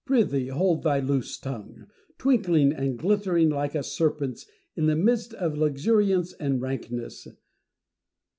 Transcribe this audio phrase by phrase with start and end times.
[0.03, 1.85] Prythee hold thy loose tongue,
[2.17, 7.27] twinkling and glittering like a serpent's in the midst of luxuriance and rankness